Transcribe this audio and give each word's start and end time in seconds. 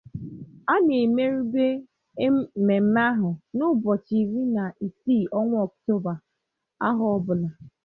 A 0.73 0.75
na-emerùbe 0.85 1.65
mmemme 2.33 3.01
ahụ 3.11 3.29
n'ụbọchị 3.57 4.15
iri 4.23 4.41
na 4.55 4.63
isii 4.85 5.25
ọnwa 5.37 5.57
Ọkụtooba 5.65 6.13
ahọ 6.87 7.03
ọbụla. 7.17 7.49